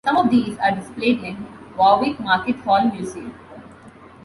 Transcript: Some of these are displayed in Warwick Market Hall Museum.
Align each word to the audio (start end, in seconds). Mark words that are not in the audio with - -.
Some 0.03 0.17
of 0.17 0.31
these 0.31 0.57
are 0.57 0.71
displayed 0.75 1.23
in 1.23 1.45
Warwick 1.77 2.19
Market 2.19 2.55
Hall 2.61 2.89
Museum. 2.89 3.35